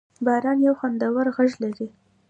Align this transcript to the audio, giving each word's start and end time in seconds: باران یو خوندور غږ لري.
باران 0.25 0.57
یو 0.67 0.73
خوندور 0.79 1.27
غږ 1.35 1.51
لري. 1.63 1.87